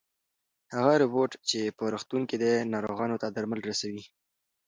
[0.75, 4.03] هغه روبوټ چې په روغتون کې دی ناروغانو ته درمل رسوي.